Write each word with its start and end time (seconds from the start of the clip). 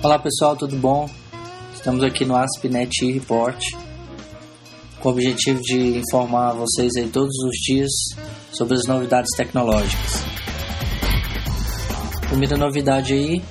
Olá 0.00 0.16
pessoal, 0.16 0.54
tudo 0.54 0.76
bom? 0.76 1.10
Estamos 1.74 2.04
aqui 2.04 2.24
no 2.24 2.36
AspNet 2.36 3.04
Report 3.10 3.60
com 5.00 5.08
o 5.08 5.12
objetivo 5.12 5.60
de 5.60 5.98
informar 5.98 6.52
vocês 6.52 6.92
aí 6.96 7.08
todos 7.08 7.34
os 7.44 7.56
dias 7.66 7.90
sobre 8.52 8.76
as 8.76 8.86
novidades 8.86 9.28
tecnológicas. 9.36 10.22
Primeira 12.28 12.56
novidade 12.56 13.12
aí 13.12 13.42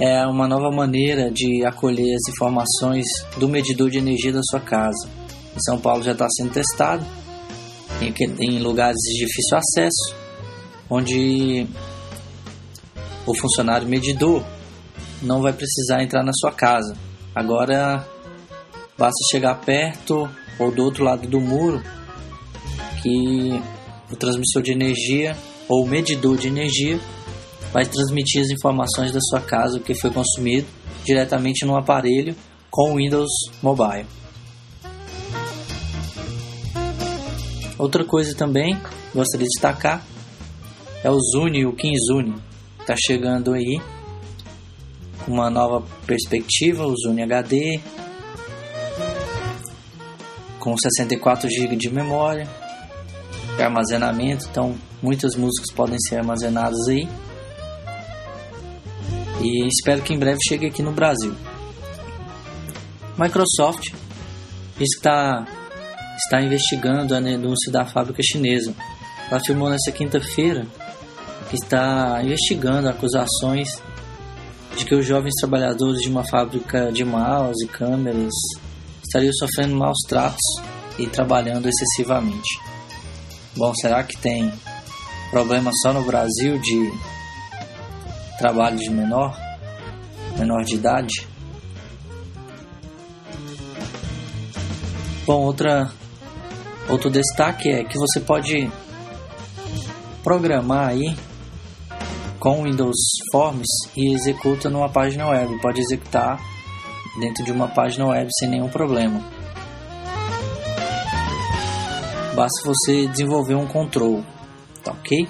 é 0.00 0.24
uma 0.28 0.46
nova 0.46 0.70
maneira 0.70 1.28
de 1.28 1.64
acolher 1.66 2.14
as 2.14 2.32
informações 2.32 3.04
do 3.36 3.48
medidor 3.48 3.90
de 3.90 3.98
energia 3.98 4.32
da 4.32 4.42
sua 4.44 4.60
casa. 4.60 5.08
Em 5.56 5.60
São 5.60 5.76
Paulo 5.76 6.04
já 6.04 6.12
está 6.12 6.28
sendo 6.30 6.52
testado 6.52 7.04
em 8.38 8.60
lugares 8.60 8.98
de 8.98 9.26
difícil 9.26 9.58
acesso, 9.58 10.14
onde 10.88 11.66
o 13.26 13.34
funcionário 13.34 13.88
medidor 13.88 14.44
não 15.26 15.42
vai 15.42 15.52
precisar 15.52 16.02
entrar 16.02 16.22
na 16.22 16.32
sua 16.32 16.52
casa. 16.52 16.96
Agora 17.34 18.06
basta 18.96 19.18
chegar 19.30 19.56
perto 19.56 20.28
ou 20.58 20.70
do 20.70 20.84
outro 20.84 21.04
lado 21.04 21.28
do 21.28 21.40
muro 21.40 21.82
que 23.02 23.60
o 24.10 24.16
transmissor 24.16 24.62
de 24.62 24.72
energia 24.72 25.36
ou 25.68 25.84
o 25.84 25.88
medidor 25.88 26.36
de 26.38 26.48
energia 26.48 26.98
vai 27.72 27.84
transmitir 27.84 28.40
as 28.40 28.50
informações 28.50 29.12
da 29.12 29.20
sua 29.20 29.40
casa, 29.40 29.78
o 29.78 29.80
que 29.80 29.94
foi 29.94 30.10
consumido, 30.10 30.66
diretamente 31.04 31.66
no 31.66 31.76
aparelho 31.76 32.34
com 32.70 32.92
o 32.92 32.96
Windows 32.96 33.30
Mobile. 33.62 34.06
Outra 37.78 38.04
coisa 38.04 38.34
também 38.34 38.78
gostaria 39.14 39.46
de 39.46 39.52
destacar 39.52 40.02
é 41.04 41.10
o 41.10 41.20
Zune, 41.20 41.66
o 41.66 41.74
KinZune. 41.74 42.34
Está 42.80 42.94
chegando 42.96 43.52
aí 43.52 43.80
uma 45.26 45.50
nova 45.50 45.84
perspectiva, 46.06 46.86
o 46.86 46.94
Zune 46.96 47.22
HD, 47.22 47.80
com 50.58 50.76
64 50.76 51.48
GB 51.48 51.76
de 51.76 51.90
memória, 51.90 52.48
armazenamento, 53.58 54.46
então 54.50 54.76
muitas 55.02 55.34
músicas 55.36 55.72
podem 55.74 55.98
ser 56.00 56.18
armazenadas 56.18 56.88
aí. 56.88 57.08
E 59.40 59.66
espero 59.68 60.02
que 60.02 60.12
em 60.12 60.18
breve 60.18 60.38
chegue 60.48 60.66
aqui 60.66 60.82
no 60.82 60.92
Brasil. 60.92 61.34
Microsoft 63.18 63.92
está, 64.80 65.46
está 66.16 66.42
investigando 66.42 67.14
a 67.14 67.20
denúncia 67.20 67.70
da 67.70 67.84
fábrica 67.84 68.22
chinesa. 68.22 68.74
Ela 69.28 69.40
afirmou 69.40 69.70
nessa 69.70 69.92
quinta-feira 69.92 70.66
que 71.48 71.56
está 71.56 72.20
investigando 72.22 72.88
acusações 72.88 73.68
de 74.76 74.84
que 74.84 74.94
os 74.94 75.06
jovens 75.06 75.32
trabalhadores 75.40 76.00
de 76.02 76.08
uma 76.08 76.22
fábrica 76.24 76.92
de 76.92 77.04
mouse 77.04 77.64
e 77.64 77.68
câmeras 77.68 78.34
estariam 79.02 79.32
sofrendo 79.32 79.74
maus 79.74 79.98
tratos 80.06 80.44
e 80.98 81.06
trabalhando 81.06 81.68
excessivamente. 81.68 82.60
Bom, 83.56 83.74
será 83.74 84.02
que 84.02 84.16
tem 84.18 84.52
problema 85.30 85.70
só 85.82 85.92
no 85.92 86.02
Brasil 86.02 86.58
de 86.58 86.92
trabalho 88.38 88.76
de 88.76 88.90
menor, 88.90 89.34
menor 90.38 90.62
de 90.62 90.74
idade? 90.74 91.26
Bom, 95.26 95.42
outra 95.42 95.90
outro 96.88 97.10
destaque 97.10 97.68
é 97.70 97.82
que 97.82 97.98
você 97.98 98.20
pode 98.20 98.70
programar 100.22 100.88
aí 100.88 101.16
com 102.46 102.62
Windows 102.62 102.94
Forms 103.32 103.66
e 103.96 104.14
executa 104.14 104.70
numa 104.70 104.88
página 104.88 105.28
web. 105.28 105.60
Pode 105.60 105.80
executar 105.80 106.40
dentro 107.18 107.44
de 107.44 107.50
uma 107.50 107.66
página 107.66 108.06
web 108.06 108.30
sem 108.38 108.48
nenhum 108.48 108.68
problema. 108.68 109.20
Basta 112.36 112.62
você 112.64 113.08
desenvolver 113.08 113.56
um 113.56 113.66
control, 113.66 114.22
tá 114.84 114.92
ok? 114.92 115.28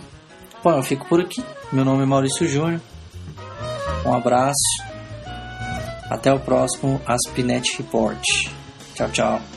Bom, 0.62 0.72
eu 0.72 0.82
fico 0.82 1.09
por 1.09 1.22
aqui. 1.22 1.43
Meu 1.72 1.87
nome 1.87 2.03
é 2.03 2.06
Maurício 2.06 2.47
Júnior. 2.47 2.82
Um 4.05 4.12
abraço. 4.12 4.53
Até 6.10 6.31
o 6.34 6.38
próximo 6.38 7.00
Aspinet 7.06 7.78
Report. 7.78 8.22
Tchau, 8.94 9.09
tchau. 9.10 9.56